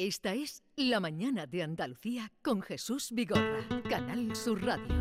[0.00, 4.94] Esta es La Mañana de Andalucía con Jesús Vigorra, Canal Sur Radio.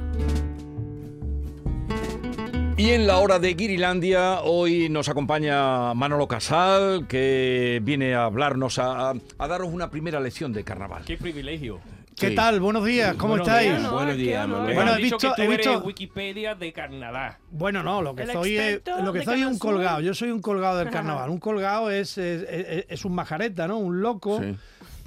[2.78, 8.80] Y en la hora de Guirilandia, hoy nos acompaña Manolo Casal, que viene a hablarnos,
[8.80, 11.04] a, a daros una primera lección de carnaval.
[11.06, 11.80] Qué privilegio.
[12.16, 12.36] ¿Qué Sí.
[12.36, 12.60] tal?
[12.60, 13.78] Buenos días, ¿cómo Buenos estáis?
[13.78, 13.92] días.
[13.92, 14.74] Buenos días, Manuel.
[14.74, 17.38] Bueno, he visto visto- que he tú visto- eres Wikipedia de carnaval.
[17.52, 20.02] Bueno, no, lo que El soy es, lo que soy es un colgado.
[20.02, 21.30] Yo soy un colgado del carnaval.
[21.30, 23.78] Un colgado es, es, es- es un majareta, ¿no?
[23.78, 24.42] Un loco.
[24.42, 24.56] Sí.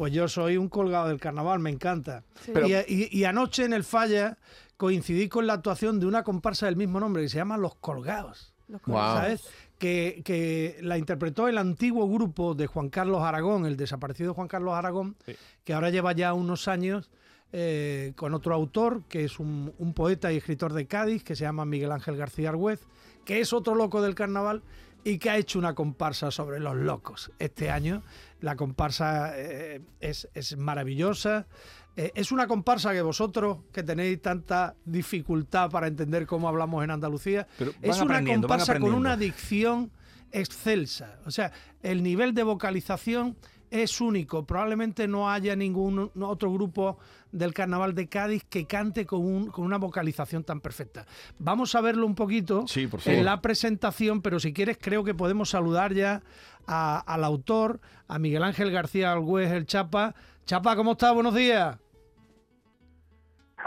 [0.01, 2.25] Pues yo soy un colgado del carnaval, me encanta.
[2.55, 4.39] Pero- y, y- y anoche en el Falla
[4.79, 8.55] coincidí con la actuación de una comparsa del mismo nombre que se llama Los Colgados.
[8.87, 8.97] Wow.
[8.97, 9.43] ¿Sabes?
[9.79, 14.73] Que, que la interpretó el antiguo grupo de Juan Carlos Aragón, el desaparecido Juan Carlos
[14.73, 15.35] Aragón, Sí.
[15.65, 17.11] que ahora lleva ya unos años
[17.53, 21.43] eh, con otro autor, que es un, un poeta y escritor de Cádiz, que se
[21.45, 22.81] llama Miguel Ángel García Argüez,
[23.27, 24.63] que es otro loco del carnaval
[25.05, 28.03] y que ha hecho una comparsa sobre los locos este año.
[28.41, 31.47] La comparsa eh, es, es maravillosa.
[31.97, 36.91] Eh, es una comparsa que vosotros, que tenéis tanta dificultad para entender cómo hablamos en
[36.91, 39.91] Andalucía, Pero es una comparsa con una dicción
[40.33, 41.19] excelsa.
[41.27, 43.37] O sea, el nivel de vocalización
[43.71, 44.45] es único.
[44.45, 46.99] Probablemente no haya ningún otro grupo
[47.33, 51.07] del Carnaval de Cádiz que cante con, un- con una vocalización tan perfecta.
[51.39, 55.15] Vamos a verlo un poquito Sí, por en la presentación, pero si quieres creo que
[55.15, 56.23] podemos saludar ya
[56.67, 60.15] a- al autor, a Miguel Ángel García Algüez, el Chapa.
[60.47, 61.15] Chapa, ¿cómo estás?
[61.15, 61.77] Buenos días.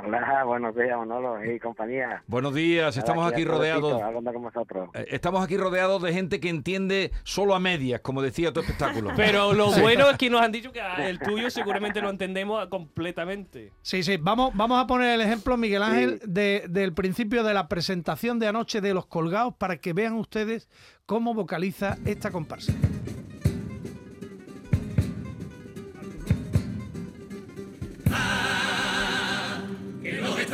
[0.02, 2.24] Hola, buenos días, Manolo y compañía.
[2.28, 4.02] Buenos días, estamos aquí rodeados.
[4.02, 4.90] Hablando con vosotros.
[4.94, 9.12] eh, Estamos aquí rodeados de gente que entiende solo a medias, como decía tu espectáculo.
[9.16, 13.72] Pero lo bueno es que nos han dicho que el tuyo seguramente lo entendemos completamente.
[13.82, 16.28] Sí, sí, vamos, vamos a poner el ejemplo, Miguel Ángel, Sí.
[16.28, 20.70] de- del principio de la presentación de anoche de Los Colgados para que vean ustedes
[21.06, 22.74] cómo vocaliza esta comparsa.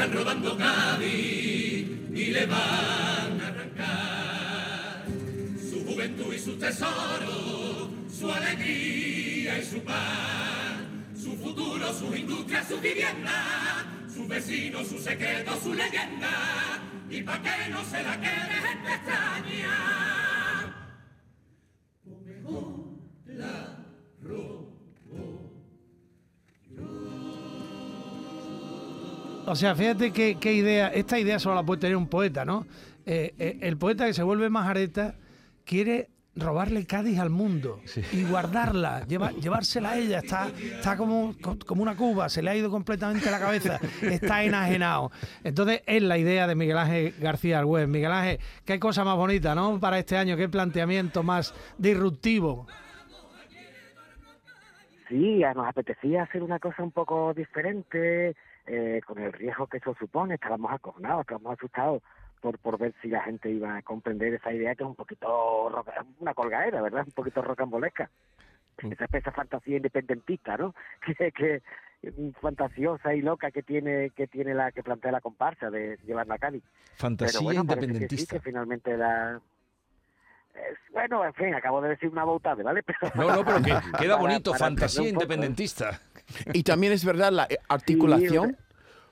[0.09, 5.05] robando Cádiz y le van a arrancar
[5.69, 10.79] su juventud y su tesoro, su alegría y su paz,
[11.15, 17.69] su futuro, sus industrias, su vivienda, sus vecinos, sus secretos, su leyenda, y pa' que
[17.69, 20.18] no se la quede gente extraña.
[29.49, 32.67] O sea, fíjate qué, qué idea, esta idea solo la puede tener un poeta, ¿no?
[33.05, 35.15] Eh, eh, el poeta que se vuelve majareta
[35.65, 37.81] quiere robarle Cádiz al mundo
[38.13, 42.55] y guardarla, lleva- llevársela a ella, está, está como, como una cuba, se le ha
[42.55, 45.11] ido completamente la cabeza, está enajenado.
[45.43, 47.87] Entonces es la idea de Miguel Ángel García Argüez.
[47.87, 49.79] Miguel Ángel, qué cosa más bonita, ¿no?
[49.79, 52.67] Para este año, qué planteamiento más disruptivo.
[55.09, 58.35] Sí, nos apetecía hacer una cosa un poco diferente,
[58.69, 60.35] eh, con el riesgo que eso supone.
[60.35, 62.03] Estábamos acojonados, estábamos asustados
[62.39, 65.69] por, por ver si la gente iba a comprender esa idea que es un poquito,
[65.69, 67.03] roca- una colgadera, ¿verdad?
[67.05, 68.09] Un poquito rocambolesca.
[68.77, 70.73] Esa especie de fantasía independentista, ¿no?
[71.17, 71.61] Que, que
[72.15, 76.35] mm, fantasiosa y loca que tiene que tiene la que plantea la comparsa de llevarla
[76.35, 76.63] a Cádiz.
[76.95, 78.35] Fantasía Pero bueno, parece que sí, independentista.
[78.37, 79.41] que finalmente la...
[80.55, 82.83] es- bueno, en fin, acabo de decir una bautada, ¿vale?
[82.83, 85.99] Pero No, no, pero que queda bonito, para fantasía independentista.
[86.53, 88.57] Y también es verdad la eh, articulación,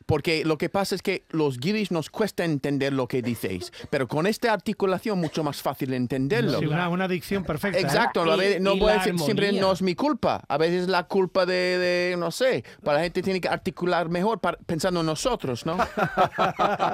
[0.08, 4.08] porque lo que pasa es que los guiris nos cuesta entender lo que dices, pero
[4.08, 6.58] con esta articulación mucho más fácil entenderlo.
[6.60, 7.78] Sí, una, una dicción perfecta.
[7.78, 7.82] ¿eh?
[7.82, 10.88] Exacto, a Y- veces, no puede ser siempre no es mi culpa, a veces es
[10.88, 15.02] la culpa de, de, no sé, para la gente tiene que articular mejor para- pensando
[15.02, 15.78] en nosotros, ¿no?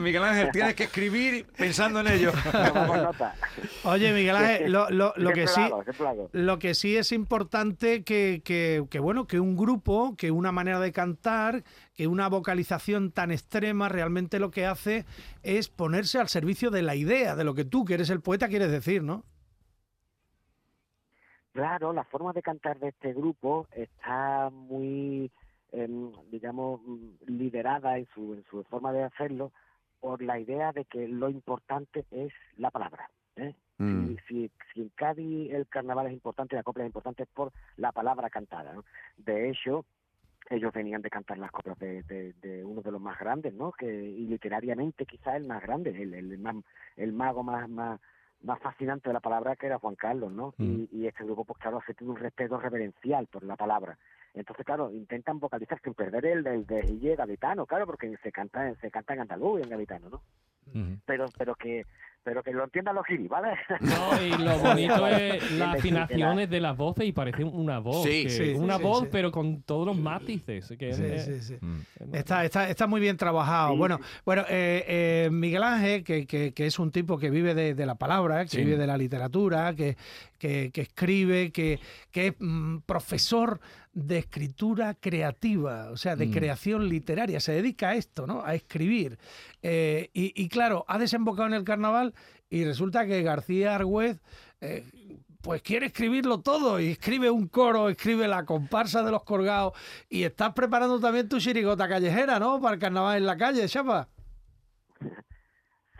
[0.00, 2.32] Miguel Ángel, tienes que escribir pensando en ello.
[3.84, 5.60] Oye, Miguel Ángel, lo, lo- lo que sí,
[6.32, 10.80] lo que sí es importante que, que, que, bueno, que un grupo, que una manera
[10.80, 11.64] de cantar,
[11.94, 15.04] que una vocalización tan extrema realmente lo que hace
[15.42, 18.48] es ponerse al servicio de la idea, de lo que tú, que eres el poeta,
[18.48, 19.24] quieres decir, ¿no?
[21.52, 25.30] Claro, la forma de cantar de este grupo está muy,
[25.70, 29.52] em, digamos, mm, liderada en su, en su forma de hacerlo
[30.00, 33.10] por la idea de que lo importante es la palabra.
[33.36, 33.54] ¿eh?
[33.76, 34.06] Mm.
[34.06, 37.92] Si, si, si en Cádiz el carnaval es importante, la copla es importante por la
[37.92, 38.72] palabra cantada.
[38.72, 38.84] ¿no?
[39.18, 39.84] De hecho,
[40.50, 43.72] ellos venían de cantar las coplas de, de, de uno de los más grandes, ¿no?
[43.72, 46.64] Que, y literariamente quizás el más grande, el, el, más-
[46.96, 48.00] el mago más, más,
[48.42, 50.54] más fascinante de la palabra que era Juan Carlos, ¿no?
[50.58, 53.96] Y, y este grupo, pues claro, se tiene un respeto reverencial por la palabra.
[54.34, 58.90] Entonces, claro, intentan vocalizar sin perder el del de gaditano, claro, porque se canta, se
[58.90, 60.22] canta en andaluz y en gaditano, ¿no?
[61.04, 61.84] Pero, pero que
[62.24, 63.48] pero que lo entiendan los giris, ¿vale?
[63.80, 68.04] No, y lo bonito es las afinaciones de las voces y parece una voz.
[68.04, 69.08] Sí, que- sí, una sí, voz, sí.
[69.10, 70.72] pero con todos los matices.
[70.78, 71.56] Que Sí, es- sí, sí.
[71.60, 72.14] Mm.
[72.14, 73.72] Está, está, está muy bien trabajado.
[73.72, 77.54] Sí, bueno, bueno eh, eh, Miguel Ángel, que, que- que es un tipo que vive
[77.54, 78.58] de, de la palabra, que Sí.
[78.58, 79.96] vive de la literatura, que,
[80.38, 81.80] que- que escribe, que,
[82.10, 83.60] que es mm, profesor
[83.94, 86.32] de escritura creativa, o sea, de Mm.
[86.32, 87.40] creación literaria.
[87.40, 88.42] Se dedica a esto, ¿no?
[88.44, 89.18] A escribir.
[89.62, 92.14] Eh, y, y claro, ha desembocado en el carnaval
[92.48, 94.18] y resulta que García Argüez...
[94.60, 94.84] eh,
[95.42, 99.72] pues quiere escribirlo todo y escribe un coro, escribe la comparsa de los colgados
[100.08, 102.60] y estás preparando también tu chirigota callejera, ¿no?
[102.60, 104.08] Para el carnaval en la calle, chapa.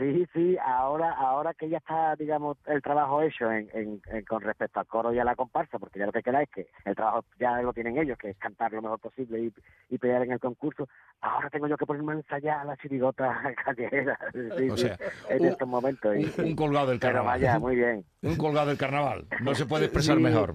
[0.03, 4.41] Sí, sí, ahora ahora que ya está, digamos, el trabajo hecho en, en- en- con
[4.43, 6.95] respecto al coro y a la comparsa, porque ya lo que queda es que el
[6.97, 9.53] trabajo ya lo tienen ellos, que es cantar lo mejor posible y,
[9.95, 10.89] y pelear en el concurso,
[11.21, 14.99] ahora tengo yo que ponerme a ensayar la chirigota callejera sí, O sí, sea,
[15.31, 16.17] en un- estos momentos.
[16.17, 17.41] Un, un colgado del pero carnaval.
[17.41, 18.05] vaya, muy bien.
[18.23, 19.27] Un colgado del carnaval.
[19.41, 20.23] No se puede expresar Sí.
[20.23, 20.55] mejor.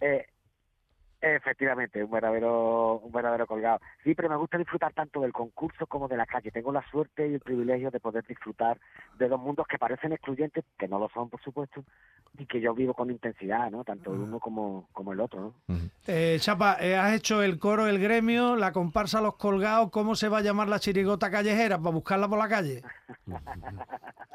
[0.00, 0.26] Eh,
[1.20, 3.80] efectivamente, un verdadero, un verdadero colgado.
[4.02, 6.50] Sí, pero me gusta disfrutar tanto del concurso como de la calle.
[6.50, 8.78] Tengo la suerte y el privilegio de poder disfrutar
[9.18, 11.84] de dos mundos que parecen excluyentes, que no lo son, por supuesto,
[12.38, 13.84] y que yo vivo con intensidad, ¿no?
[13.84, 15.76] Tanto el uno como, como el otro, ¿no?
[16.06, 19.90] Eh, chapa, eh, has hecho el coro, el gremio, la comparsa Los Colgados.
[19.90, 22.82] ¿Cómo se va a llamar la chirigota callejera para buscarla por la calle?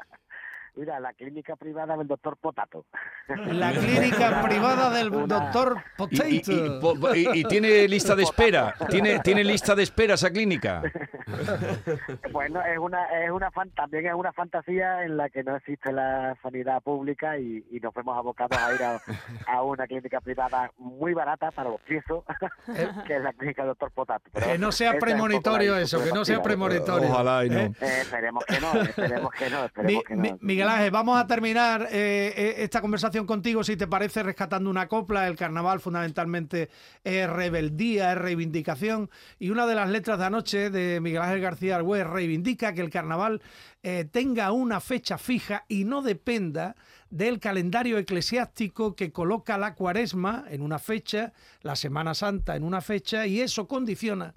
[0.76, 2.84] Mira, la clínica privada del doctor Potato.
[3.28, 5.76] La clínica privada del Una- doctor
[6.10, 7.00] Y, y- y- Potato.
[7.00, 8.74] po- y- y tiene lista de espera.
[8.90, 10.82] Tiene, tiene lista de espera esa clínica.
[12.32, 15.92] Bueno, es una, es una fan- también es una fantasía en la que no existe
[15.92, 19.00] la sanidad pública y, y nos vemos abocados a ir a,
[19.46, 22.24] a una clínica privada muy barata para los piezos,
[23.06, 24.30] que es la clínica Doctor Potato.
[24.32, 27.08] Pero Que no sea es premonitorio eso, que no sea premonitorio.
[27.10, 27.58] Ojalá y no.
[27.58, 27.72] ¿Eh?
[27.80, 30.38] Eh, esperemos que no, esperemos que no, Mi- esperemos que Mi- no.
[30.66, 35.28] Vamos a terminar eh, eh, esta conversación contigo, si te parece, rescatando una copla.
[35.28, 36.70] El carnaval fundamentalmente
[37.04, 39.08] es rebeldía, es reivindicación.
[39.38, 42.90] Y una de las letras de anoche de Miguel Ángel García Argüez reivindica que el
[42.90, 43.42] carnaval
[43.84, 46.74] eh, tenga una fecha fija y no dependa
[47.10, 51.32] del calendario eclesiástico que coloca la cuaresma en una fecha,
[51.62, 54.34] la Semana Santa en una fecha, y eso condiciona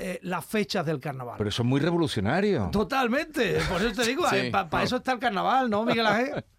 [0.00, 1.34] eh, las fechas del carnaval.
[1.38, 2.70] Pero eso es muy revolucionario.
[2.70, 6.44] Totalmente, por eso te digo, Sí, para eso está el carnaval, ¿no, Miguel Ángel?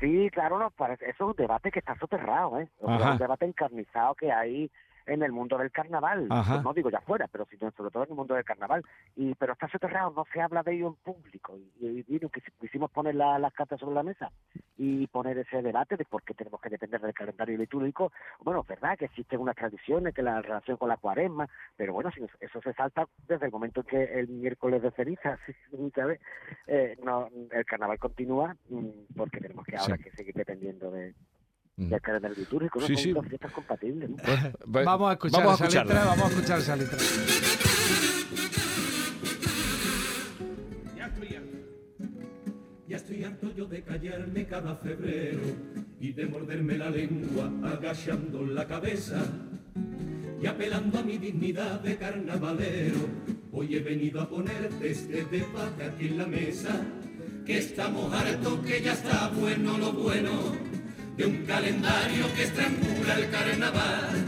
[0.00, 2.70] Sí, claro, nos parece, eso es un debate que está soterrado, ¿eh?
[2.78, 4.70] O sea, un debate encarnizado que hay
[5.10, 6.26] en el mundo del carnaval.
[6.30, 6.52] Ajá.
[6.54, 8.82] Pues no digo ya afuera, pero sino sobre todo en el mundo del carnaval.
[9.16, 11.58] Y pero está soterrado, no se habla de ello en público.
[11.80, 12.20] Y, y, y
[12.60, 14.30] quisimos poner la- las cartas sobre la mesa
[14.76, 18.12] y poner ese debate de por qué tenemos que depender del calendario litúrgico.
[18.40, 22.10] Bueno, es verdad que existen unas tradiciones, que la relación con la cuaresma, pero bueno,
[22.12, 25.38] si eso se salta desde el momento en que el miércoles de ceniza,
[25.94, 26.20] ¿sabes?
[26.66, 30.04] Eh, no, el carnaval continúa mm, porque tenemos que ahora Sí.
[30.04, 31.14] que seguir dependiendo de,
[31.80, 31.88] Mm.
[31.88, 32.86] del calendario litúrgico, ¿no?
[32.86, 33.12] Sí, Son sí.
[33.12, 34.16] dos fiestas compatibles, ¿no?
[34.16, 35.94] Va- Vamos a escuchar vamos a esa escucharla.
[35.94, 36.98] letra, vamos a escuchar esa letra.
[40.96, 41.58] Ya estoy harto.
[42.88, 45.40] Ya estoy harto yo de callarme cada febrero
[46.00, 49.22] y de morderme la lengua agachando la cabeza
[50.42, 52.98] y apelando a mi dignidad de carnavalero.
[53.52, 56.80] Hoy he venido a ponerte este debate aquí en la mesa,
[57.46, 60.30] que estamos hartos, que ya está bueno lo bueno
[61.16, 64.24] de un calendario que estrangula el carnaval.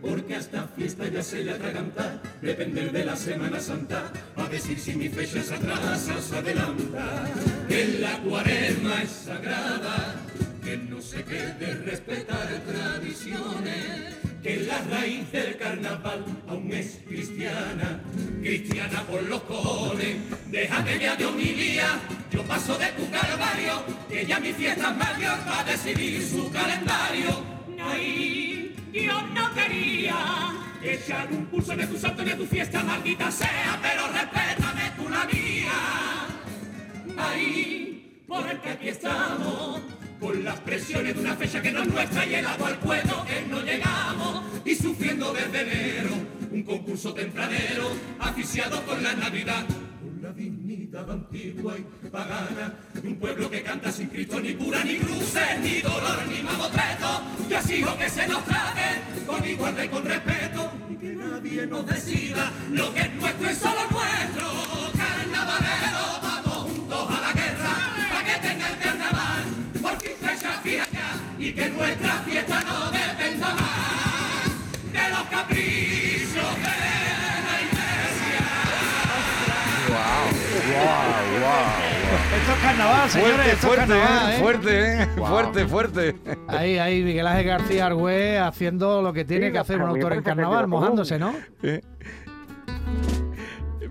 [0.00, 4.78] Porque a esta fiesta ya se le atraganta depender de la Semana Santa, a decir
[4.78, 7.24] si mi fecha se atrasa o se adelanta.
[7.68, 10.14] Que la cuaresma es sagrada,
[10.62, 18.02] que no se quede respetar tradiciones, que la raíz del carnaval aún es cristiana,
[18.42, 20.16] cristiana por los cojones.
[20.50, 21.98] Déjate ya de homilía,
[22.30, 27.42] yo paso de tu calvario, que ya mi fiesta es mayor para decidir su calendario.
[27.82, 33.80] Ay, yo no quería echar un pulso de tu santo ni tu fiesta, maldita sea,
[33.80, 35.72] pero respétame tú la mía.
[37.16, 39.80] Ay, porque aquí estamos,
[40.24, 43.46] con las presiones de una fecha que no es nuestra y helado al pueblo que
[43.46, 46.14] no llegamos, y sufriendo desde enero
[46.50, 49.66] un concurso tempranero, aficiado con la Navidad.
[49.66, 54.82] Con la dignidad antigua y pagana de un pueblo que canta sin Cristo ni cura
[54.82, 59.82] ni cruces, ni dolor ni mamotreto, y así hijo que se nos trate con igualdad
[59.82, 63.80] y con respeto, y que nadie nos decida lo que es nuestro es solo
[72.34, 74.50] fiesta no dependa más
[74.92, 76.74] de los caprichos de
[77.46, 78.42] la iglesia.
[79.88, 80.26] Wow,
[80.74, 81.94] wow, wow.
[82.36, 83.36] Esto es carnaval, señores.
[83.36, 84.40] Fuerte, esto es fuerte, carnaval, eh, ¿eh?
[84.40, 85.26] fuerte, eh, Wow.
[85.28, 86.16] fuerte, fuerte.
[86.48, 90.14] Ahí, ahí, Miguel Ángel García Argüez haciendo lo que tiene Sí, que hacer un autor
[90.14, 91.36] en carnaval, mojándose, ¿no?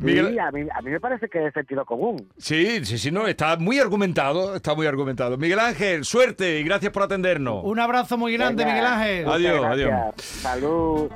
[0.03, 0.07] Eh.
[0.07, 2.27] Sí, Miguel- a, mí, a mí me parece que es sentido común.
[2.37, 5.37] Sí, sí, sí, no, está muy argumentado, está muy argumentado.
[5.37, 7.61] Miguel Ángel, suerte y gracias por atendernos.
[7.63, 9.25] Un abrazo muy grande, Venga, Miguel Ángel.
[9.25, 9.91] muchas Adiós, gracias.
[9.91, 10.15] adiós.
[10.17, 11.09] Salud.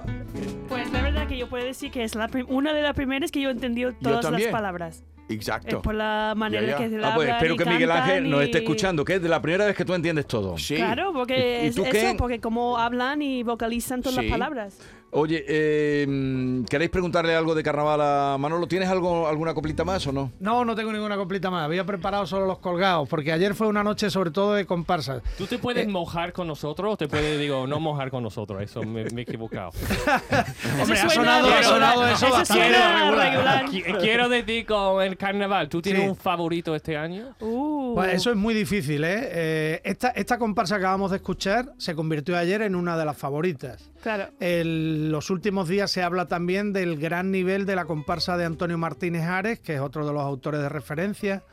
[0.69, 3.41] Pues la verdad que yo puedo decir que es la una de las primeras que
[3.41, 5.03] yo he entendido todas las palabras.
[5.29, 5.81] Es Exacto.
[5.81, 6.77] por la manera Ya, ya.
[6.77, 9.21] que se Ah, pues espero y que Miguel Ángel nos y- esté escuchando, que es
[9.21, 10.57] de la primera vez que tú entiendes todo.
[10.57, 10.77] Sí.
[10.77, 12.15] Claro, porque ¿Y- y es tú eso, qué?
[12.17, 14.21] porque como hablan y vocalizan todas Sí.
[14.21, 14.79] las palabras.
[15.19, 18.67] Oye, eh, ¿queréis preguntarle algo de carnaval a Manolo?
[18.67, 20.31] ¿Tienes algo, alguna coplita más o no?
[20.39, 21.65] No, no tengo ninguna completa más.
[21.65, 25.23] Había preparado solo los colgados, porque ayer fue una noche sobre todo de comparsas.
[25.35, 28.61] ¿Tú te puedes mojar con nosotros o te puedes, digo, no mojar con nosotros?
[28.61, 29.71] Eso me, me he equivocado.
[30.81, 31.63] Hombre, ha suena sonado, ha regular.
[31.63, 33.31] sonado eso Eso bastante suena regular.
[33.31, 33.65] regular.
[33.69, 36.09] Qui- Quiero decir con el carnaval, ¿tú tienes Sí.
[36.09, 37.29] un favorito este año?
[37.39, 37.76] Uh.
[37.95, 39.29] Pues eso es muy difícil, ¿eh?
[39.31, 43.17] Eh, esta, esta comparsa que acabamos de escuchar se convirtió ayer en una de las
[43.17, 43.89] favoritas.
[44.01, 44.31] Claro.
[44.39, 48.77] En los últimos días se habla también del gran nivel de la comparsa de Antonio
[48.77, 51.43] Martínez Ares, que es otro de los autores de referencia,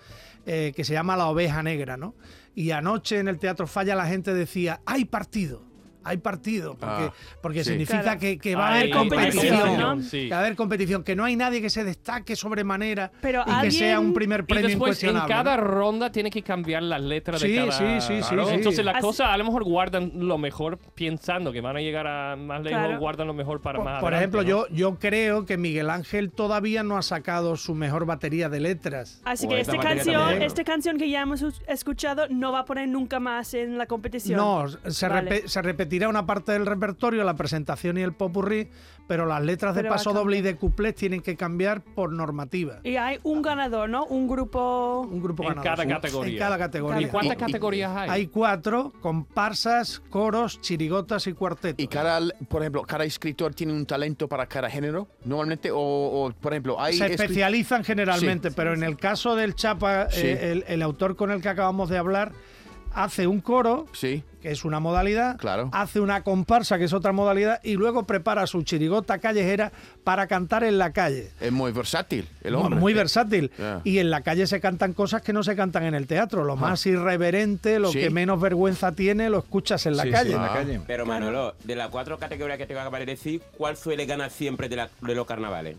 [0.46, 2.14] eh, que se llama La Oveja Negra, ¿no?
[2.54, 5.64] Y anoche en el Teatro Falla la gente decía, hay partido,
[6.04, 7.70] hay partido, porque, Ah, porque sí.
[7.70, 8.20] significa Claro.
[8.20, 9.56] que, que va a haber competición.
[9.58, 10.02] competición, ¿no?
[10.02, 10.24] Sí.
[10.24, 13.60] Que va a haber competición, que no hay nadie que se destaque sobremanera Pero y
[13.62, 15.62] que sea un primer Y premio después en cada ¿no?
[15.64, 17.72] ronda tiene que cambiar las letras Sí, de cada...
[17.72, 18.48] sí, sí, sí, Claro.
[18.48, 18.54] sí.
[18.54, 22.06] Entonces las Así- cosas a lo mejor guardan lo mejor pensando que van a llegar
[22.06, 22.98] a más lejos, Claro.
[22.98, 24.68] guardan lo mejor para Por, más por adelante, ejemplo, ¿no?
[24.68, 29.20] yo, yo creo que Miguel Ángel todavía no ha sacado su mejor batería de letras.
[29.24, 30.42] Así O que esta canción, también.
[30.42, 34.36] esta canción que ya hemos escuchado no va a poner nunca más en la competición.
[34.38, 35.30] No, se, Vale.
[35.44, 35.62] repe- se
[35.94, 38.68] repetirá una parte del repertorio, la presentación y el popurrí,
[39.06, 42.80] pero las letras de Pero paso doble y de cuplés tienen que cambiar por normativa.
[42.82, 44.04] Y hay un ganador, ¿no?
[44.06, 45.00] Un grupo.
[45.08, 45.76] Un grupo En ganador.
[45.76, 46.32] cada categoría.
[46.32, 47.06] En cada categoría.
[47.06, 48.10] ¿Y cuántas categorías hay?
[48.10, 51.82] Hay cuatro, comparsas, coros, chirigotas y cuartetos.
[51.84, 56.32] Y cada, por ejemplo, cada escritor tiene un talento para cada género, normalmente, o, o,
[56.32, 56.96] por ejemplo, hay...
[56.96, 60.22] se especializan generalmente, pero en el caso del Chapa, Sí.
[60.26, 62.32] eh, el, el autor con el que acabamos de hablar
[62.94, 65.70] hace un coro, Sí, que es una modalidad, Claro.
[65.72, 69.72] hace una comparsa, que es otra modalidad, y luego prepara su chirigota callejera
[70.04, 71.30] para cantar en la calle.
[71.40, 72.78] es muy versátil el hombre.
[72.78, 73.50] Muy versátil.
[73.84, 76.44] Y en la calle se cantan cosas que no se cantan en el teatro.
[76.44, 78.00] Lo más irreverente, lo Sí.
[78.00, 80.32] que menos vergüenza tiene, lo escuchas en la Sí, sí, calle.
[80.32, 80.54] en la Ah.
[80.54, 80.80] calle.
[80.86, 84.68] Pero Manolo, de las cuatro categorías que te acabo de decir, ¿cuál suele ganar siempre
[84.68, 85.76] de, la- de los carnavales?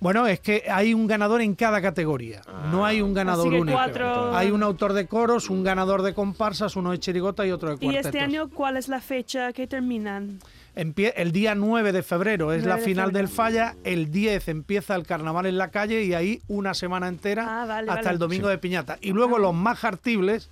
[0.00, 2.42] Bueno, es que hay un ganador en cada categoría.
[2.70, 3.76] No hay un ganador Así que único.
[3.76, 7.70] cuatro- Hay un autor de coros, un ganador de comparsas, uno de chirigota y otro
[7.70, 8.06] de ¿Y cuartetos.
[8.06, 10.38] este año cuál es la fecha que terminan?
[10.76, 13.26] Empie- el día 9 de febrero es 9 la de final febrero.
[13.26, 17.62] del Falla, el 10 empieza el carnaval en la calle y ahí una semana entera
[17.62, 18.10] Ah, vale, hasta vale.
[18.12, 18.98] el domingo de piñata.
[19.00, 20.48] Y luego los más hartibles,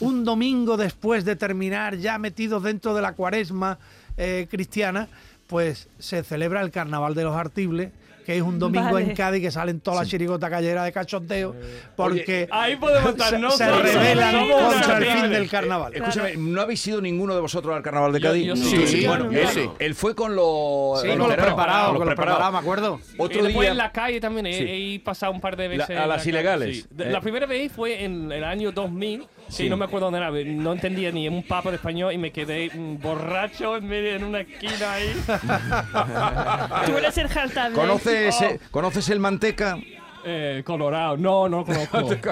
[0.00, 3.78] un domingo después de terminar, ya metidos dentro de la cuaresma
[4.16, 5.08] eh, cristiana,
[5.46, 7.92] pues se celebra el carnaval de los hartibles
[8.26, 9.06] que es un domingo Vale.
[9.06, 11.54] en Cádiz que salen todas las chirigotas calleras de cachondeo
[11.94, 15.94] porque Ahí podemos estar se, se rebelan contra el fin del carnaval.
[15.94, 18.44] Escúchame, ¿no habéis ido ninguno de vosotros al carnaval de Cádiz?
[18.46, 18.86] yo sí.
[18.86, 19.70] Sí, bueno, yo él, sí.
[19.78, 23.00] él fue con los Sí, con con los veteranos, preparados, con los preparados, me acuerdo.
[23.18, 24.94] Otro y después día en la calle también he, Sí.
[24.96, 25.88] he pasado un par de veces.
[25.90, 26.88] La- a las ilegales.
[26.98, 27.08] Eh.
[27.10, 29.26] La primera vez fue en el año 2000.
[29.48, 29.68] Sí, Sí.
[29.70, 30.30] no me acuerdo dónde era.
[30.56, 34.24] No entendía ni un papo de español y me quedé mm, borracho en medio en
[34.24, 35.12] una esquina ahí.
[36.86, 37.76] Tú eres el jaltable.
[38.24, 39.78] ¿Conoces, eh, ¿Conoces el Manteca?
[40.28, 41.16] Eh, colorado.
[41.16, 42.30] No, no lo conozco.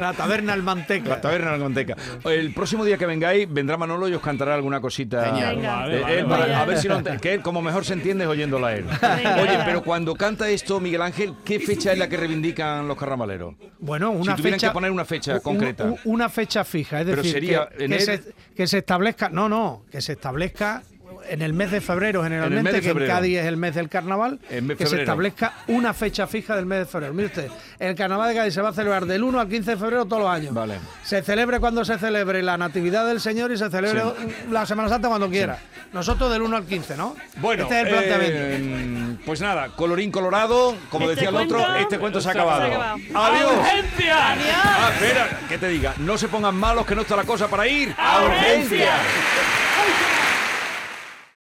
[0.00, 1.10] La taberna El Manteca.
[1.10, 1.94] La taberna del Manteca.
[2.24, 5.26] El próximo día que vengáis, vendrá Manolo y os cantará alguna cosita.
[5.26, 5.54] Genial.
[5.56, 5.76] Venga.
[5.76, 6.54] Vale, Eh, vale, eh, vale.
[6.56, 8.84] a ver si lo que él como mejor se entiende es oyéndola a él.
[8.84, 12.96] Venga, Oye, pero cuando canta esto Miguel Ángel, ¿qué fecha es la que reivindican los
[12.98, 13.54] carnavaleros?
[13.78, 15.84] Bueno, una si tuvieran fecha, que poner una fecha un- concreta.
[15.84, 18.22] un- una fecha fija, es Pero decir, sería que, en que el- se,
[18.56, 20.82] que se establezca, no, no, que se establezca
[21.28, 23.88] en el mes de febrero generalmente, mes de que en Cádiz es el mes del
[23.88, 27.14] carnaval, mes que se establezca una fecha fija del mes de febrero.
[27.14, 29.76] Mire usted, el carnaval de Cádiz se va a celebrar del 1 al 15 de
[29.76, 30.54] febrero todos los años.
[30.54, 30.78] Vale.
[31.04, 34.02] Se celebre cuando se celebre la Natividad del Señor y se celebre
[34.50, 35.58] la Semana Santa cuando quiera.
[35.92, 37.16] Nosotros del 1 al 15, ¿no?
[37.38, 38.38] Bueno, este es el planteamiento.
[38.40, 42.38] eh, pues nada, colorín colorado, como Este decía el otro, este cuento se ha se
[42.38, 42.64] ha acabado.
[43.14, 43.52] Adiós.
[43.58, 44.16] ¡Urgencia!
[44.62, 47.66] Ah, espera, que te diga, no se pongan malos que no está la cosa para
[47.66, 48.60] ir ¡A urgencia!
[48.60, 48.92] urgencia.